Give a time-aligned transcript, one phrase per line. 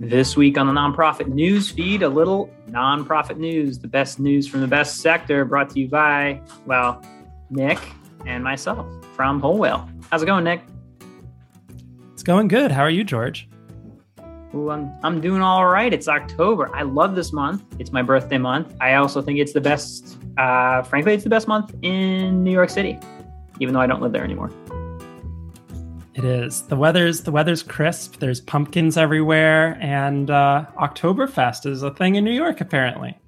[0.00, 4.60] This week on the nonprofit news feed, a little nonprofit news, the best news from
[4.60, 7.00] the best sector, brought to you by, well,
[7.48, 7.78] Nick
[8.26, 9.88] and myself from Whole Whale.
[10.10, 10.62] How's it going, Nick?
[12.12, 12.72] It's going good.
[12.72, 13.48] How are you, George?
[14.52, 15.92] Ooh, I'm, I'm doing all right.
[15.92, 16.74] It's October.
[16.74, 17.62] I love this month.
[17.78, 18.74] It's my birthday month.
[18.80, 22.70] I also think it's the best, uh, frankly, it's the best month in New York
[22.70, 22.98] City,
[23.60, 24.50] even though I don't live there anymore.
[26.14, 26.62] It is.
[26.62, 28.20] The weather's the weather's crisp.
[28.20, 33.18] There's pumpkins everywhere, and uh, Oktoberfest is a thing in New York apparently.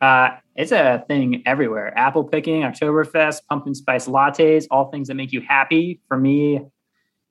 [0.00, 1.96] Uh, it's a thing everywhere.
[1.96, 6.00] Apple picking, Oktoberfest, pumpkin spice lattes, all things that make you happy.
[6.08, 6.60] For me,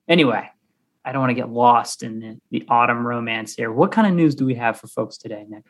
[0.08, 0.48] anyway,
[1.04, 3.72] I don't want to get lost in the, the autumn romance here.
[3.72, 5.64] What kind of news do we have for folks today, Nick?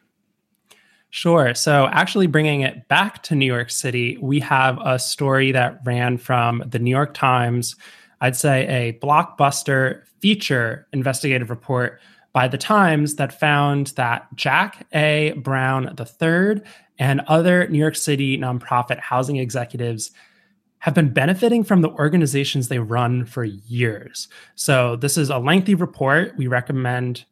[1.09, 1.55] Sure.
[1.55, 6.19] So, actually, bringing it back to New York City, we have a story that ran
[6.19, 7.75] from the New York Times
[8.21, 12.01] I'd say, a blockbuster feature investigative report
[12.33, 15.33] by the Times that found that Jack A.
[15.37, 16.63] Brown III
[16.99, 20.11] and other New York City nonprofit housing executives
[20.79, 24.29] have been benefiting from the organizations they run for years.
[24.55, 26.37] So, this is a lengthy report.
[26.37, 27.25] We recommend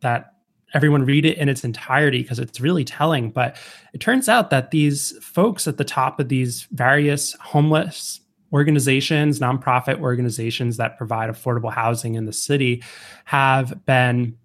[0.00, 0.34] that
[0.74, 3.30] everyone read it in its entirety because it's really telling.
[3.30, 3.56] But
[3.92, 8.20] it turns out that these folks at the top of these various homeless
[8.52, 12.82] organizations, nonprofit organizations that provide affordable housing in the city
[13.24, 14.36] have been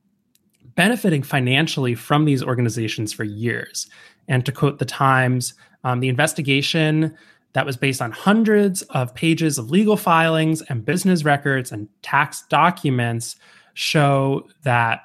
[0.75, 3.89] benefiting financially from these organizations for years.
[4.27, 7.15] And to quote the Times, um, the investigation
[7.53, 12.43] that was based on hundreds of pages of legal filings and business records and tax
[12.49, 13.35] documents
[13.73, 15.01] show that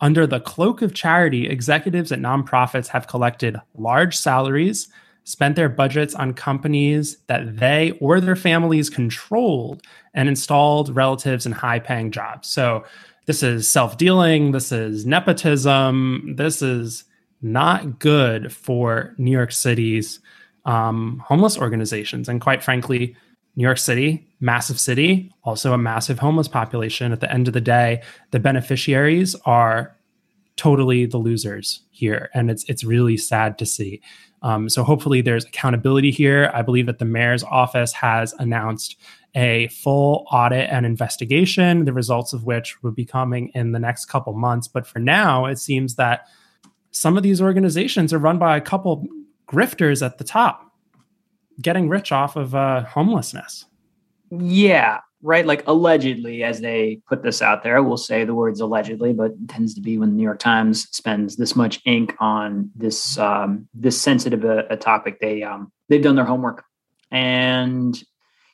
[0.00, 4.88] under the cloak of charity, executives at nonprofits have collected large salaries
[5.24, 9.82] spent their budgets on companies that they or their families controlled
[10.14, 12.48] and installed relatives in high paying jobs.
[12.48, 12.84] So
[13.26, 17.04] this is self dealing, this is nepotism, this is
[17.42, 20.20] not good for New York City's
[20.64, 22.28] um, homeless organizations.
[22.28, 23.16] And quite frankly,
[23.56, 27.12] New York City, massive city, also a massive homeless population.
[27.12, 29.94] At the end of the day, the beneficiaries are
[30.60, 34.02] totally the losers here, and it's it's really sad to see.
[34.42, 36.50] Um, so hopefully there's accountability here.
[36.52, 38.96] I believe that the mayor's office has announced
[39.34, 44.04] a full audit and investigation, the results of which will be coming in the next
[44.06, 44.68] couple months.
[44.68, 46.26] But for now, it seems that
[46.90, 49.06] some of these organizations are run by a couple
[49.48, 50.74] grifters at the top,
[51.62, 53.64] getting rich off of uh, homelessness.
[54.30, 55.44] Yeah, right?
[55.44, 59.74] Like allegedly, as they put this out there, we'll say the words allegedly, but tends
[59.74, 64.00] to be when the New York Times spends this much ink on this um, this
[64.00, 65.20] sensitive a, a topic.
[65.20, 66.64] They um, they've done their homework,
[67.10, 68.00] and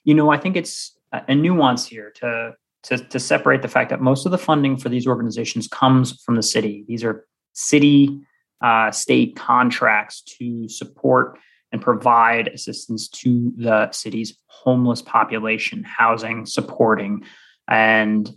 [0.05, 2.55] you know I think it's a nuance here to
[2.85, 6.37] to to separate the fact that most of the funding for these organizations comes from
[6.37, 6.85] the city.
[6.89, 8.21] These are city
[8.61, 11.39] uh, state contracts to support
[11.73, 17.25] and provide assistance to the city's homeless population, housing, supporting.
[17.69, 18.31] And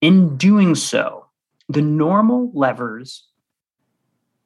[0.00, 1.26] in doing so,
[1.68, 3.26] the normal levers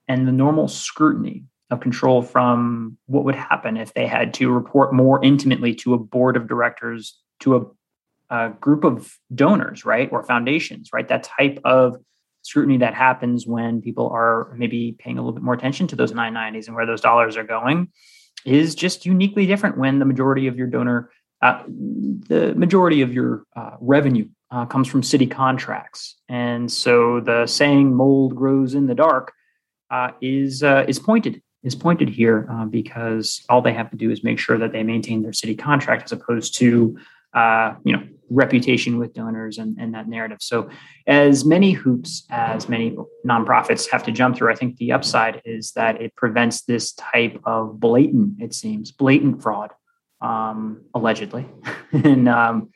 [0.09, 4.94] and the normal scrutiny of control from what would happen if they had to report
[4.94, 10.22] more intimately to a board of directors, to a, a group of donors, right, or
[10.22, 11.09] foundations, right?
[11.09, 11.97] That type of
[12.47, 16.12] scrutiny that happens when people are maybe paying a little bit more attention to those
[16.12, 17.89] 990s and where those dollars are going
[18.45, 21.11] is just uniquely different when the majority of your donor
[21.43, 26.17] uh, the majority of your uh, revenue uh, comes from city contracts.
[26.29, 29.33] And so the saying mold grows in the dark
[29.91, 34.11] uh, is uh, is pointed is pointed here uh, because all they have to do
[34.11, 36.97] is make sure that they maintain their city contract as opposed to
[37.85, 40.39] you know reputation with donors and, and that narrative.
[40.41, 40.69] So,
[41.07, 45.73] as many hoops as many nonprofits have to jump through, I think the upside is
[45.73, 49.71] that it prevents this type of blatant, it seems, blatant fraud,
[50.21, 51.47] um, allegedly,
[51.93, 52.71] in um,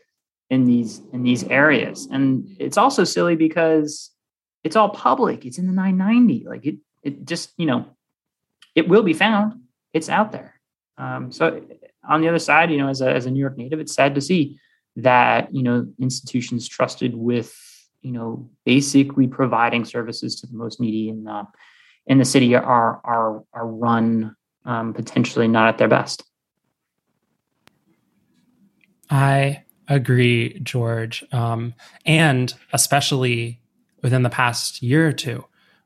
[0.50, 2.06] in these in these areas.
[2.10, 4.10] And it's also silly because
[4.64, 5.46] it's all public.
[5.46, 6.46] It's in the 990.
[6.48, 7.86] Like it, it just you know,
[8.74, 9.54] it will be found.
[9.92, 10.54] It's out there.
[10.98, 11.62] Um, so
[12.10, 14.14] on the other side, you know, as a as a New York native, it's sad
[14.16, 14.58] to see
[14.96, 17.56] that you know institutions trusted with
[18.02, 21.46] you know basically providing services to the most needy in the
[22.06, 26.24] in the city are are are run um, potentially not at their best.
[29.08, 31.74] I agree, George, um,
[32.04, 33.60] and especially
[34.02, 35.44] within the past year or two,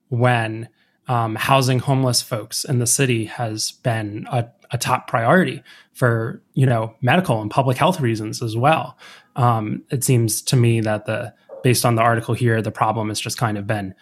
[0.08, 0.68] when
[1.08, 5.62] um, housing homeless folks in the city has been a, a, top priority
[5.92, 8.96] for you know medical and public health reasons as well.
[9.36, 13.20] Um, it seems to me that the based on the article here, the problem has
[13.20, 13.94] just kind of been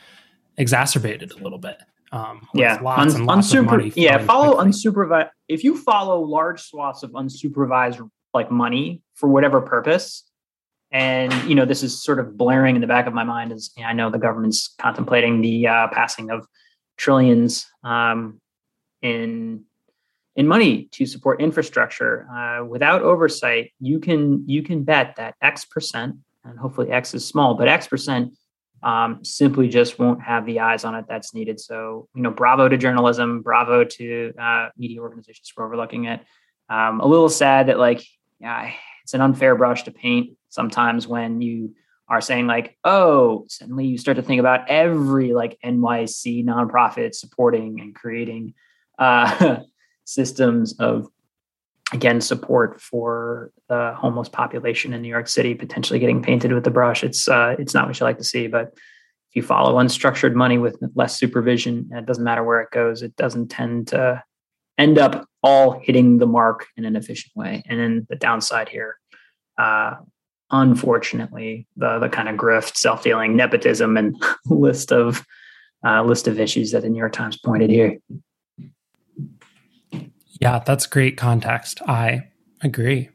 [0.56, 1.78] exacerbated a little bit.
[2.12, 3.92] Um, yeah, lots Un- and lots unsuper-.
[3.96, 5.30] Yeah, follow unsupervised.
[5.48, 10.24] If you follow large swaths of unsupervised like money for whatever purpose,
[10.92, 13.70] and you know this is sort of blaring in the back of my mind as
[13.76, 16.46] you know, I know the government's contemplating the uh, passing of
[16.96, 18.40] trillions um,
[19.00, 19.64] in
[20.34, 22.26] in money to support infrastructure.
[22.34, 27.26] Uh, without oversight, you can you can bet that X percent, and hopefully X is
[27.26, 28.34] small, but X percent
[28.82, 31.60] um, simply just won't have the eyes on it that's needed.
[31.60, 36.20] So, you know, bravo to journalism, bravo to uh, media organizations for overlooking it.
[36.68, 38.02] Um, a little sad that, like,
[38.40, 38.72] yeah,
[39.04, 41.74] it's an unfair brush to paint sometimes when you
[42.12, 47.80] are saying, like, oh, suddenly you start to think about every like NYC nonprofit supporting
[47.80, 48.52] and creating
[48.98, 49.60] uh,
[50.04, 51.08] systems of
[51.94, 56.70] again support for the homeless population in New York City potentially getting painted with the
[56.70, 57.02] brush.
[57.02, 58.74] It's uh, it's not what you like to see, but
[59.30, 63.00] if you follow unstructured money with less supervision, it doesn't matter where it goes.
[63.00, 64.22] It doesn't tend to
[64.76, 67.62] end up all hitting the mark in an efficient way.
[67.66, 68.98] And then the downside here,
[69.58, 69.94] uh,
[70.52, 75.26] unfortunately, the the kind of grift, self dealing, nepotism, and list of
[75.84, 77.98] uh, list of issues that the New York Times pointed here.
[80.40, 81.80] Yeah, that's great context.
[81.86, 82.28] I
[82.62, 83.10] agree.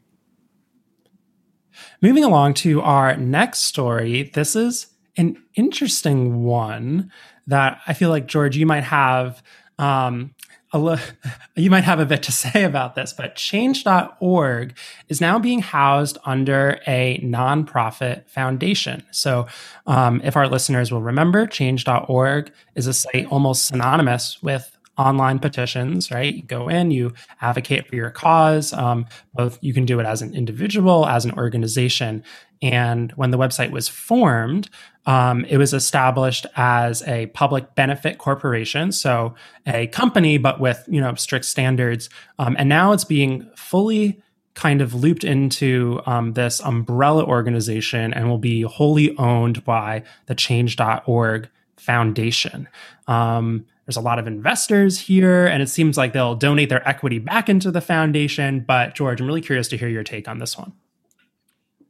[2.02, 4.88] Moving along to our next story, this is
[5.18, 7.12] an interesting one
[7.48, 9.42] that I feel like George, you might have
[9.80, 10.34] um,
[11.56, 14.78] you might have a bit to say about this, but change.org
[15.08, 19.04] is now being housed under a nonprofit foundation.
[19.12, 19.48] So,
[19.86, 26.12] um, if our listeners will remember, change.org is a site almost synonymous with online petitions,
[26.12, 26.34] right?
[26.34, 28.74] You go in, you advocate for your cause.
[28.74, 32.24] Um, both you can do it as an individual, as an organization.
[32.62, 34.70] And when the website was formed,
[35.06, 39.36] um, it was established as a public benefit corporation, so
[39.66, 42.10] a company, but with you know strict standards.
[42.40, 44.22] Um, and now it's being fully
[44.58, 50.34] kind of looped into um, this umbrella organization and will be wholly owned by the
[50.34, 51.48] Change.org
[51.78, 52.68] Foundation.
[53.08, 57.20] Um, there's a lot of investors here, and it seems like they'll donate their equity
[57.20, 58.60] back into the foundation.
[58.60, 60.74] But, George, I'm really curious to hear your take on this one.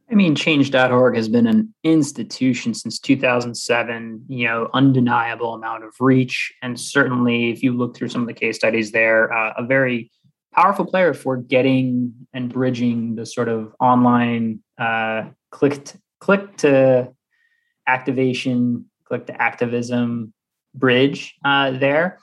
[0.09, 6.53] I mean, change.org has been an institution since 2007, you know, undeniable amount of reach.
[6.61, 10.11] And certainly, if you look through some of the case studies there, uh, a very
[10.53, 17.11] powerful player for getting and bridging the sort of online uh, click, to, click to
[17.87, 20.31] activation, click to activism
[20.77, 22.19] bridge uh, there.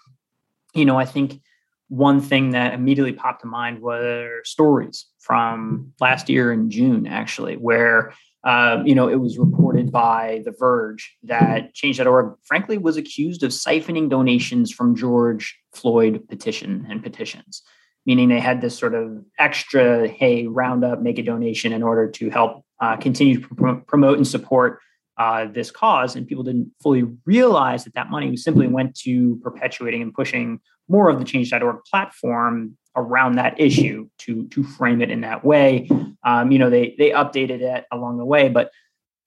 [0.74, 1.40] You know, I think
[1.88, 7.56] one thing that immediately popped to mind were stories from last year in June, actually,
[7.56, 8.12] where
[8.44, 13.50] um, you know it was reported by The Verge that Change.org, frankly, was accused of
[13.50, 17.62] siphoning donations from George Floyd petition and petitions,
[18.06, 22.10] meaning they had this sort of extra, hey, round up, make a donation in order
[22.10, 24.80] to help uh, continue to pr- promote and support
[25.16, 30.02] uh, this cause, and people didn't fully realize that that money simply went to perpetuating
[30.02, 35.20] and pushing more of the Change.org platform around that issue to to frame it in
[35.22, 35.88] that way.
[36.24, 38.70] Um, you know, they they updated it along the way, but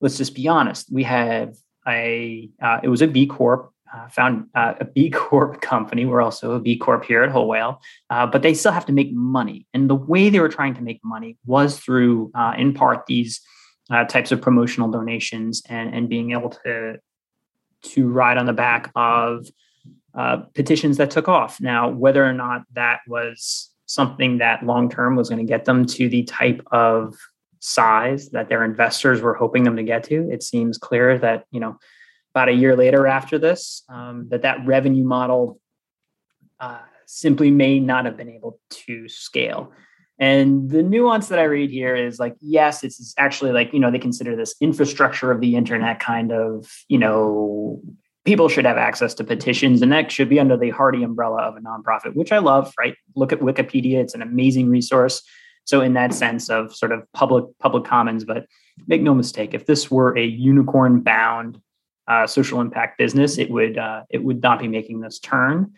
[0.02, 0.92] let's just be honest.
[0.92, 1.56] We have
[1.88, 3.72] a uh, it was a B Corp.
[3.96, 6.04] Uh, found uh, a B Corp company.
[6.04, 7.80] We're also a B Corp here at Whole Whale,
[8.10, 9.66] uh, but they still have to make money.
[9.74, 13.40] And the way they were trying to make money was through, uh, in part, these
[13.90, 16.98] uh, types of promotional donations and, and being able to
[17.84, 19.46] to ride on the back of
[20.16, 21.62] uh, petitions that took off.
[21.62, 25.86] Now, whether or not that was something that long term was going to get them
[25.86, 27.16] to the type of
[27.60, 31.60] size that their investors were hoping them to get to, it seems clear that you
[31.60, 31.78] know
[32.34, 35.60] about a year later after this, um, that that revenue model
[36.60, 39.72] uh, simply may not have been able to scale.
[40.20, 43.92] And the nuance that I read here is like, yes, it's actually like, you know,
[43.92, 47.82] they consider this infrastructure of the internet kind of, you know,
[48.26, 51.56] people should have access to petitions and that should be under the hardy umbrella of
[51.56, 52.96] a nonprofit, which I love, right?
[53.16, 55.22] Look at Wikipedia, it's an amazing resource.
[55.66, 58.46] So in that sense of sort of public public commons, but
[58.88, 61.62] make no mistake, if this were a unicorn bound
[62.08, 65.74] uh, social impact business, it would uh, it would not be making this turn.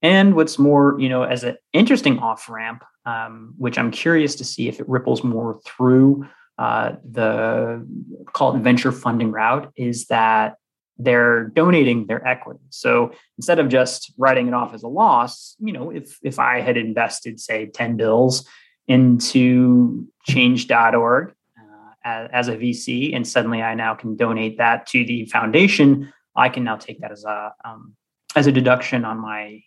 [0.00, 4.44] And what's more, you know, as an interesting off ramp, um, which I'm curious to
[4.44, 6.26] see if it ripples more through
[6.58, 7.86] uh, the
[8.32, 10.56] called venture funding route, is that
[10.98, 12.60] they're donating their equity.
[12.70, 16.60] So instead of just writing it off as a loss, you know, if if I
[16.60, 18.46] had invested, say, 10 bills
[18.86, 25.04] into change.org uh, as, as, a VC, and suddenly I now can donate that to
[25.04, 27.94] the foundation, I can now take that as a um,
[28.34, 29.62] as a deduction on my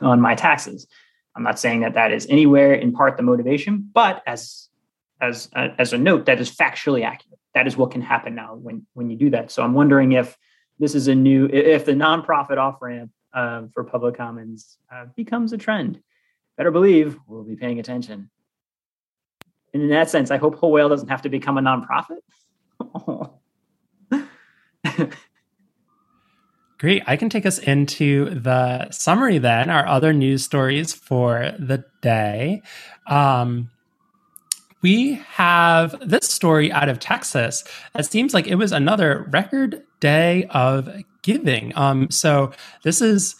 [0.00, 0.86] on my taxes.
[1.38, 4.68] I'm not saying that that is anywhere in part the motivation, but as
[5.20, 7.38] as a, as a note, that is factually accurate.
[7.54, 9.52] That is what can happen now when when you do that.
[9.52, 10.36] So I'm wondering if
[10.80, 15.52] this is a new if the nonprofit off ramp um, for public commons uh, becomes
[15.52, 16.00] a trend.
[16.56, 18.30] Better believe we'll be paying attention.
[19.72, 22.18] And in that sense, I hope Whole Whale doesn't have to become a nonprofit.
[26.78, 27.02] Great.
[27.08, 32.62] I can take us into the summary then, our other news stories for the day.
[33.08, 33.70] Um,
[34.80, 37.64] we have this story out of Texas.
[37.96, 40.88] It seems like it was another record day of
[41.22, 41.76] giving.
[41.76, 42.52] Um, so,
[42.84, 43.34] this is,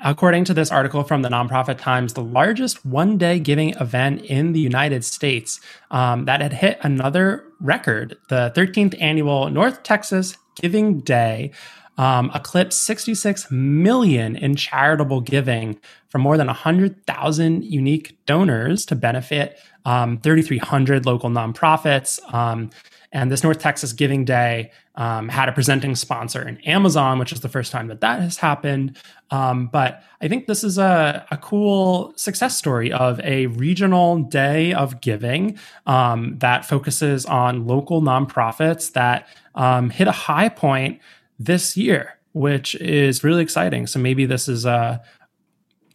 [0.00, 4.52] according to this article from the Nonprofit Times, the largest one day giving event in
[4.52, 11.00] the United States um, that had hit another record, the 13th annual North Texas Giving
[11.00, 11.50] Day
[11.98, 19.58] um, eclipsed 66 million in charitable giving from more than 100,000 unique donors to benefit
[19.84, 22.20] um, 3,300 local nonprofits.
[22.32, 22.70] Um,
[23.12, 27.40] and this North Texas Giving Day um, had a presenting sponsor in Amazon, which is
[27.40, 28.96] the first time that that has happened.
[29.30, 34.74] Um, but I think this is a, a, cool success story of a regional day
[34.74, 41.00] of giving um, that focuses on local nonprofits that um, hit a high point
[41.44, 43.86] this year, which is really exciting.
[43.86, 45.02] So maybe this is a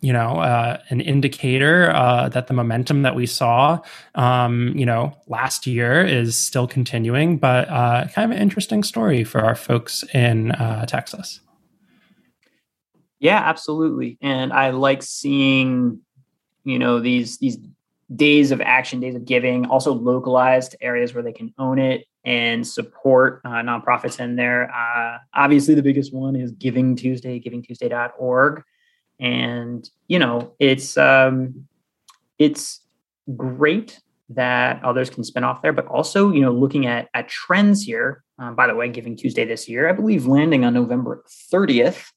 [0.02, 3.80] you know uh, an indicator uh, that the momentum that we saw
[4.16, 9.24] um, you know last year is still continuing but uh, kind of an interesting story
[9.24, 11.40] for our folks in uh, texas
[13.20, 16.00] yeah absolutely and i like seeing
[16.64, 17.58] you know these these
[18.16, 22.66] days of action days of giving also localized areas where they can own it and
[22.66, 24.70] support uh, nonprofits in there.
[24.74, 28.64] Uh, obviously, the biggest one is Giving Tuesday, givingtuesday.org.
[29.20, 31.68] And, you know, it's, um,
[32.38, 32.82] it's
[33.36, 34.00] great
[34.30, 38.24] that others can spin off there, but also, you know, looking at, at trends here.
[38.40, 42.12] Um, by the way, Giving Tuesday this year, I believe landing on November 30th,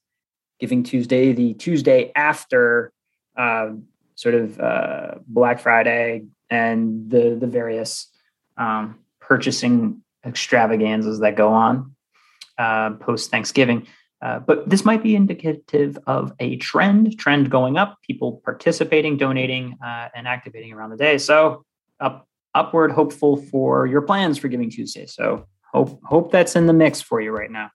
[0.59, 2.91] Giving Tuesday, the Tuesday after
[3.37, 3.69] uh,
[4.21, 8.07] sort of uh, Black Friday and the the various
[8.55, 11.95] um, purchasing extravaganzas that go on
[12.59, 13.87] uh, post Thanksgiving.
[14.21, 19.75] Uh, but this might be indicative of a trend, trend going up, people participating, donating,
[19.83, 21.17] uh, and activating around the day.
[21.17, 21.65] So
[21.99, 25.07] up, upward hopeful for your plans for Giving Tuesday.
[25.07, 27.71] So hope hope that's in the mix for you right now.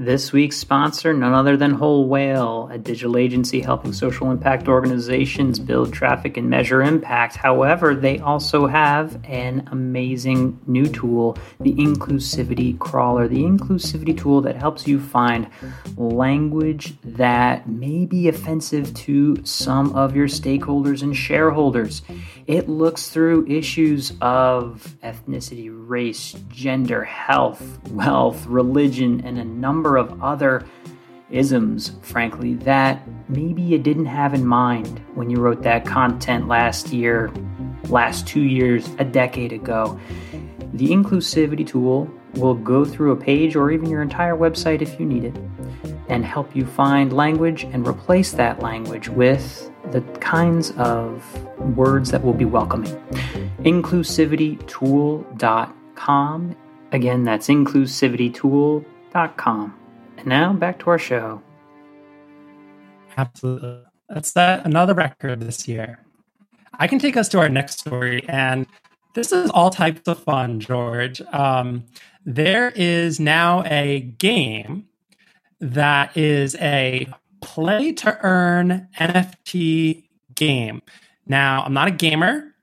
[0.00, 5.58] This week's sponsor, none other than Whole Whale, a digital agency helping social impact organizations
[5.58, 7.36] build traffic and measure impact.
[7.36, 14.56] However, they also have an amazing new tool, the Inclusivity Crawler, the inclusivity tool that
[14.56, 15.46] helps you find
[15.98, 22.00] language that may be offensive to some of your stakeholders and shareholders.
[22.46, 30.12] It looks through issues of ethnicity, race, gender, health, wealth, religion, and a number number
[30.12, 30.64] of other
[31.30, 36.92] isms, frankly, that maybe you didn't have in mind when you wrote that content last
[36.92, 37.32] year,
[37.88, 40.00] last two years, a decade ago.
[40.74, 45.06] The inclusivity tool will go through a page or even your entire website if you
[45.06, 45.34] need it
[46.08, 51.24] and help you find language and replace that language with the kinds of
[51.76, 52.94] words that will be welcoming.
[53.60, 56.56] Inclusivitytool.com.
[56.92, 59.79] Again, that's inclusivitytool.com.
[60.20, 61.42] And now back to our show.
[63.16, 63.82] Absolutely.
[64.08, 65.98] That's that another record this year.
[66.74, 68.66] I can take us to our next story, and
[69.14, 71.20] this is all types of fun, George.
[71.32, 71.84] Um,
[72.24, 74.86] there is now a game
[75.60, 77.08] that is a
[77.40, 80.82] play to earn NFT game.
[81.26, 82.54] Now, I'm not a gamer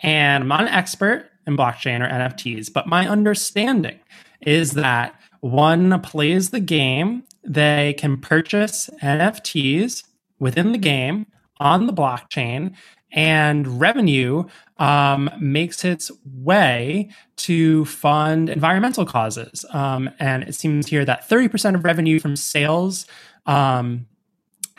[0.00, 4.00] and I'm not an expert in blockchain or NFTs, but my understanding
[4.40, 10.04] is that one plays the game, they can purchase NFTs
[10.38, 11.26] within the game
[11.58, 12.74] on the blockchain,
[13.12, 14.44] and revenue
[14.78, 19.64] um, makes its way to fund environmental causes.
[19.70, 23.06] Um, and it seems here that 30% of revenue from sales
[23.46, 24.06] um,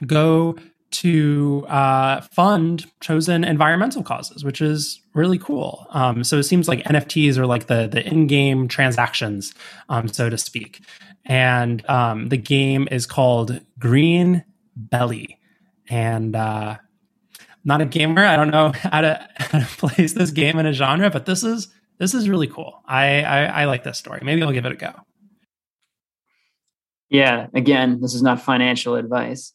[0.05, 0.55] go
[0.89, 5.85] to uh, fund chosen environmental causes, which is really cool.
[5.91, 9.53] Um, so it seems like NFTs are like the the in game transactions,
[9.89, 10.81] um, so to speak.
[11.25, 15.39] And um, the game is called Green Belly,
[15.89, 16.77] and uh,
[17.67, 18.25] not a gamer.
[18.25, 21.43] I don't know how to, how to place this game in a genre, but this
[21.43, 21.67] is
[21.99, 22.81] this is really cool.
[22.85, 24.21] I, I, I like this story.
[24.23, 24.93] Maybe I'll give it a go.
[27.09, 29.53] Yeah, again, this is not financial advice.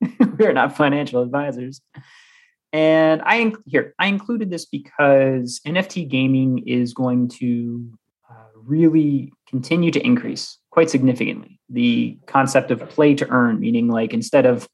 [0.38, 1.80] We're not financial advisors.
[2.72, 7.88] And I here I included this because NFT gaming is going to
[8.28, 11.60] uh, really continue to increase quite significantly.
[11.70, 14.68] The concept of play to earn, meaning like instead of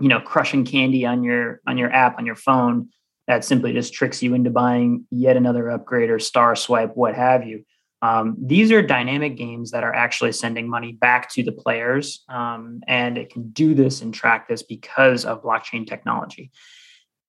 [0.00, 2.88] you know crushing candy on your on your app on your phone,
[3.26, 7.44] that simply just tricks you into buying yet another upgrade or star swipe, what have
[7.44, 7.64] you.
[8.04, 12.82] Um, these are dynamic games that are actually sending money back to the players, um,
[12.86, 16.50] and it can do this and track this because of blockchain technology.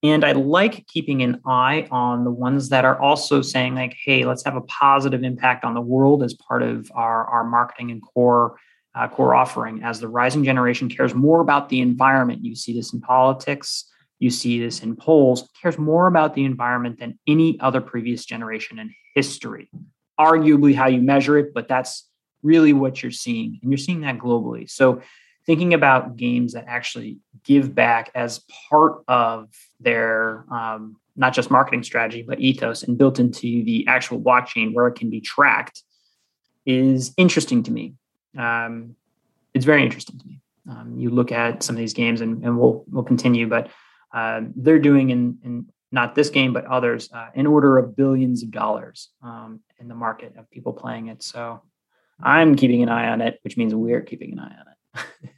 [0.03, 4.25] And I like keeping an eye on the ones that are also saying, like, hey,
[4.25, 8.01] let's have a positive impact on the world as part of our, our marketing and
[8.01, 8.57] core
[8.95, 9.81] uh, core offering.
[9.81, 13.89] As the rising generation cares more about the environment, you see this in politics,
[14.19, 18.77] you see this in polls, cares more about the environment than any other previous generation
[18.77, 19.69] in history
[20.19, 22.07] arguably how you measure it, but that's
[22.43, 23.59] really what you're seeing.
[23.61, 24.69] And you're seeing that globally.
[24.69, 25.01] So
[25.45, 31.83] thinking about games that actually give back as part of their um, not just marketing
[31.83, 35.83] strategy, but ethos and built into the actual blockchain where it can be tracked
[36.65, 37.93] is interesting to me.
[38.37, 38.95] Um,
[39.53, 40.41] it's very interesting to me.
[40.69, 43.69] Um, you look at some of these games, and, and we'll we'll continue, but
[44.13, 48.43] uh, they're doing in, in not this game, but others, uh, in order of billions
[48.43, 51.23] of dollars um, in the market of people playing it.
[51.23, 51.61] So
[52.21, 54.65] I'm keeping an eye on it, which means we're keeping an eye on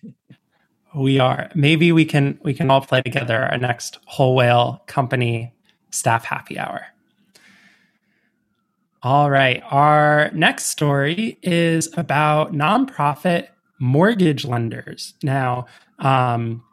[0.03, 0.13] it.
[0.95, 1.49] we are.
[1.55, 5.53] Maybe we can we can all play together our next whole whale company
[5.91, 6.87] staff happy hour.
[9.03, 9.61] All right.
[9.69, 13.49] Our next story is about nonprofit
[13.79, 15.13] mortgage lenders.
[15.21, 15.67] Now,
[15.99, 16.63] um,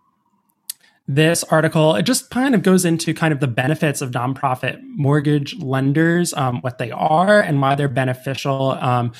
[1.06, 5.54] this article it just kind of goes into kind of the benefits of nonprofit mortgage
[5.58, 9.12] lenders um, what they are and why they're beneficial um,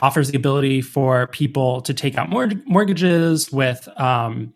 [0.00, 4.52] offers the ability for people to take out mort- mortgages with um,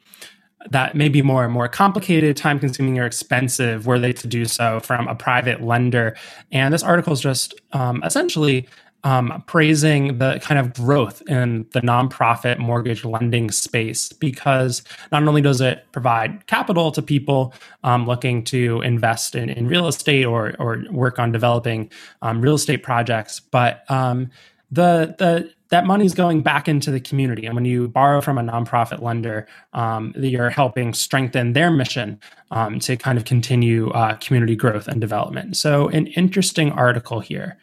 [0.70, 4.44] that may be more and more complicated, time consuming, or expensive were they to do
[4.44, 6.16] so from a private lender.
[6.50, 8.68] And this article is just um, essentially
[9.06, 15.40] um, praising the kind of growth in the nonprofit mortgage lending space because not only
[15.40, 20.54] does it provide capital to people um, looking to invest in, in real estate or,
[20.58, 21.88] or work on developing
[22.22, 24.28] um, real estate projects, but um,
[24.72, 27.46] the the that money is going back into the community.
[27.46, 32.20] And when you borrow from a nonprofit lender, um, you're helping strengthen their mission
[32.52, 35.56] um, to kind of continue uh, community growth and development.
[35.56, 37.56] So, an interesting article here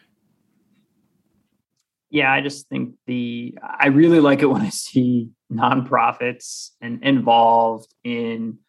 [2.13, 7.93] yeah, I just think the I really like it when I see nonprofits and involved
[8.03, 8.59] in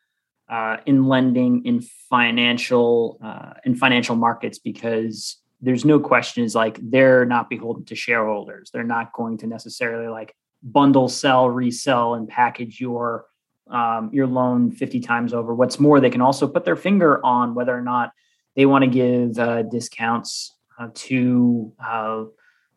[0.48, 6.78] uh, in lending in financial uh, in financial markets because there's no question is like
[6.82, 8.70] they're not beholden to shareholders.
[8.72, 13.26] They're not going to necessarily like bundle, sell, resell, and package your
[13.70, 15.54] um, your loan 50 times over.
[15.54, 18.12] What's more, they can also put their finger on whether or not
[18.56, 22.24] they want to give uh, discounts uh, to uh,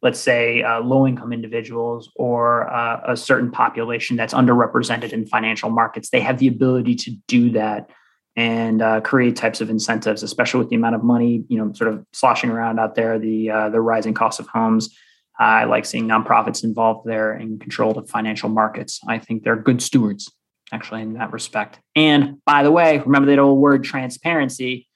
[0.01, 5.69] let's say uh, low income individuals or uh, a certain population that's underrepresented in financial
[5.69, 7.89] markets they have the ability to do that
[8.35, 11.91] and uh, create types of incentives especially with the amount of money you know sort
[11.91, 14.95] of sloshing around out there the uh, the rising cost of homes.
[15.39, 18.99] I like seeing nonprofits involved there in control of financial markets.
[19.07, 20.31] I think they're good stewards
[20.71, 21.79] actually in that respect.
[21.95, 24.87] And by the way remember that old word transparency?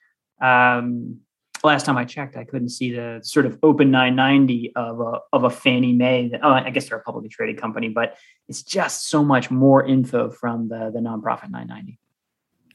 [0.42, 1.20] Um,
[1.67, 5.43] last time I checked, I couldn't see the sort of open 990 of a of
[5.43, 6.30] a Fannie Mae.
[6.30, 8.15] That, oh, I guess they're a publicly traded company, but
[8.47, 12.00] it's just so much more info from the the nonprofit 990.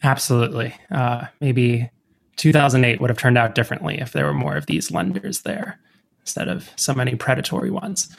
[0.03, 0.75] Absolutely.
[0.91, 1.91] Uh, maybe
[2.37, 5.81] 2008 would have turned out differently if there were more of these lenders there
[6.21, 8.15] instead of so many predatory ones.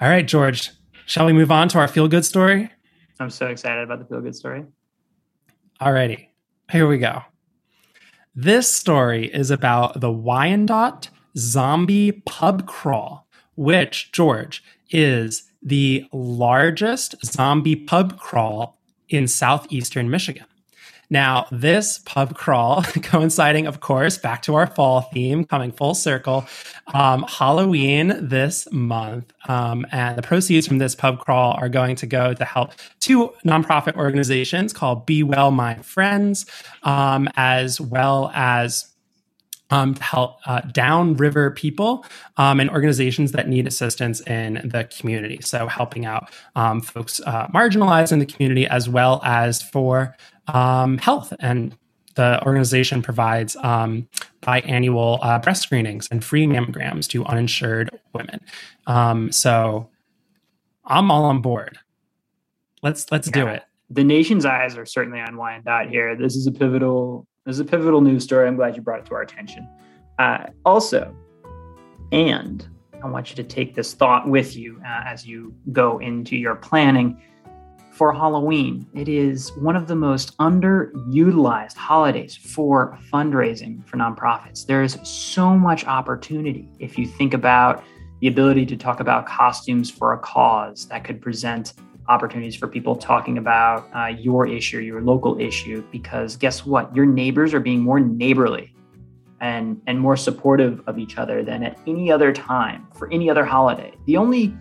[0.00, 0.70] All right, George,
[1.06, 2.70] shall we move on to our feel good story?
[3.20, 4.64] I'm so excited about the feel good story.
[5.80, 6.30] All righty,
[6.70, 7.22] here we go.
[8.34, 17.76] This story is about the Wyandotte Zombie Pub Crawl, which, George, is the largest zombie
[17.76, 18.78] pub crawl
[19.10, 20.46] in southeastern Michigan.
[21.12, 26.46] Now, this pub crawl, coinciding, of course, back to our fall theme, coming full circle,
[26.94, 29.30] um, Halloween this month.
[29.46, 33.30] Um, and the proceeds from this pub crawl are going to go to help two
[33.44, 36.46] nonprofit organizations called Be Well My Friends,
[36.82, 38.92] um, as well as
[39.72, 42.04] um, to help uh, downriver people
[42.36, 45.40] um, and organizations that need assistance in the community.
[45.42, 50.14] So, helping out um, folks uh, marginalized in the community, as well as for
[50.48, 51.76] um, health and
[52.14, 54.08] the organization provides um,
[54.42, 58.40] biannual uh, breast screenings and free mammograms to uninsured women.
[58.86, 59.88] Um, so
[60.84, 61.78] I'm all on board.
[62.82, 63.32] Let's let's yeah.
[63.32, 63.62] do it.
[63.90, 66.16] The nation's eyes are certainly on Wyandotte here.
[66.16, 67.26] This is a pivotal.
[67.46, 68.46] This is a pivotal news story.
[68.46, 69.68] I'm glad you brought it to our attention.
[70.18, 71.14] Uh, also,
[72.10, 72.66] and
[73.02, 76.54] I want you to take this thought with you uh, as you go into your
[76.54, 77.20] planning
[78.02, 78.84] for Halloween.
[78.94, 84.66] It is one of the most underutilized holidays for fundraising for nonprofits.
[84.66, 87.84] There is so much opportunity if you think about
[88.20, 91.74] the ability to talk about costumes for a cause that could present
[92.08, 96.92] opportunities for people talking about uh, your issue, your local issue, because guess what?
[96.96, 98.74] Your neighbors are being more neighborly
[99.40, 103.44] and, and more supportive of each other than at any other time for any other
[103.44, 103.94] holiday.
[104.06, 104.56] The only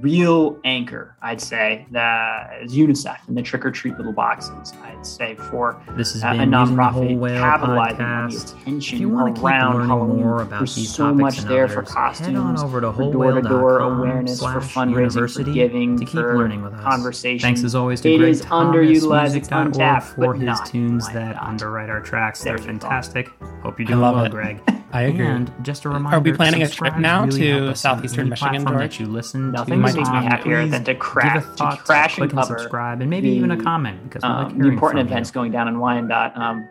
[0.00, 4.72] real anchor, I'd say, that is UNICEF and the trick or treat little boxes.
[4.82, 9.34] I'd say for this is uh, a nonprofit capitalizing on the attention if you want
[9.34, 10.16] to keep learning Halloween.
[10.20, 13.78] more about There's these so much there others, for costumes, head over to for door-to-door
[13.80, 16.82] awareness, for fundraising, for giving, to keep learning with us.
[16.82, 17.42] Conversation.
[17.42, 21.90] Thanks as always to it Greg is underutilized, it's untapped for his tunes that underwrite
[21.90, 22.42] our tracks.
[22.42, 23.28] They're fantastic.
[23.62, 24.60] Hope you're doing well, Greg.
[24.94, 25.26] I agree.
[25.26, 28.78] And just a reminder: Are we planning a trip now really to southeastern Michigan, George?
[28.78, 33.00] That you listen Nothing makes me happier than to crash, to crash and cover, subscribe,
[33.00, 35.34] and maybe the, even a comment because um, the important events you.
[35.34, 36.36] going down in Wyandotte.
[36.36, 36.68] Um,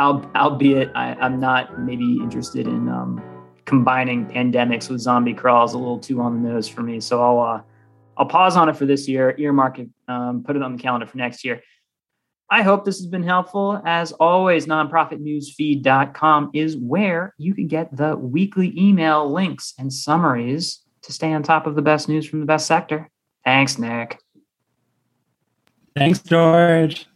[0.00, 3.22] albeit I, am not maybe interested in um,
[3.66, 7.00] combining pandemics with zombie crawls a little too on the nose for me.
[7.00, 7.62] So I'll uh,
[8.16, 11.06] I'll pause on it for this year, earmark it, um, put it on the calendar
[11.06, 11.62] for next year.
[12.50, 13.80] I hope this has been helpful.
[13.86, 21.12] As always, nonprofitnewsfeed.com is where you can get the weekly email links and summaries to
[21.12, 23.08] stay on top of the best news from the best sector.
[23.44, 24.20] Thanks, Nick.
[25.96, 27.06] Thanks, George.